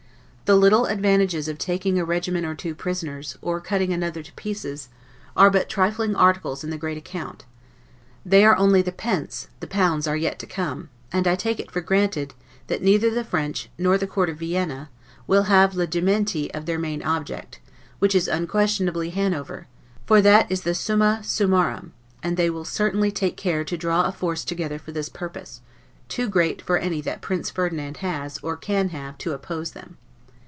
The 0.49 0.55
little 0.57 0.85
advantages 0.87 1.47
of 1.47 1.57
taking 1.57 1.97
a 1.97 2.03
regiment 2.03 2.45
or 2.45 2.55
two 2.55 2.75
prisoners, 2.75 3.37
or 3.41 3.61
cutting 3.61 3.93
another 3.93 4.21
to 4.21 4.33
pieces, 4.33 4.89
are 5.37 5.49
but 5.49 5.69
trifling 5.69 6.13
articles 6.13 6.61
in 6.61 6.71
the 6.71 6.77
great 6.77 6.97
account; 6.97 7.45
they 8.25 8.43
are 8.43 8.57
only 8.57 8.81
the 8.81 8.91
pence, 8.91 9.47
the 9.61 9.65
pounds 9.67 10.07
are 10.07 10.17
yet 10.17 10.39
to 10.39 10.45
come; 10.45 10.89
and 11.09 11.25
I 11.25 11.35
take 11.35 11.61
it 11.61 11.71
for 11.71 11.79
granted, 11.79 12.33
that 12.67 12.81
neither 12.81 13.09
the 13.09 13.23
French, 13.23 13.69
nor 13.77 13.97
the 13.97 14.07
Court 14.07 14.29
of 14.29 14.39
Vienna, 14.39 14.89
will 15.25 15.43
have 15.43 15.73
'le 15.73 15.87
dementi' 15.87 16.51
of 16.53 16.65
their 16.65 16.77
main 16.77 17.01
object, 17.01 17.61
which 17.99 18.13
is 18.13 18.27
unquestionably 18.27 19.11
Hanover; 19.11 19.67
for 20.05 20.19
that 20.21 20.51
is 20.51 20.63
the 20.63 20.75
'summa 20.75 21.21
summarum'; 21.23 21.93
and 22.21 22.35
they 22.35 22.49
will 22.49 22.65
certainly 22.65 23.09
take 23.09 23.37
care 23.37 23.63
to 23.63 23.77
draw 23.77 24.03
a 24.05 24.11
force 24.11 24.43
together 24.43 24.77
for 24.79 24.91
this 24.91 25.07
purpose, 25.07 25.61
too 26.09 26.27
great 26.27 26.61
for 26.61 26.77
any 26.77 26.99
that 26.99 27.21
Prince 27.21 27.49
Ferdinand 27.49 27.95
has, 27.97 28.37
or 28.39 28.57
can 28.57 28.89
have, 28.89 29.17
to 29.17 29.31
oppose 29.31 29.71
them. 29.71 29.95